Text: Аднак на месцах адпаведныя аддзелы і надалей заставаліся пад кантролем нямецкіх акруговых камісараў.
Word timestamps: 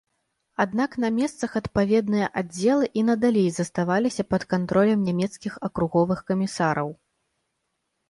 Аднак 0.63 0.95
на 1.03 1.11
месцах 1.17 1.57
адпаведныя 1.59 2.31
аддзелы 2.41 2.89
і 3.01 3.05
надалей 3.11 3.47
заставаліся 3.59 4.23
пад 4.31 4.49
кантролем 4.57 5.07
нямецкіх 5.13 5.63
акруговых 5.71 6.29
камісараў. 6.33 6.89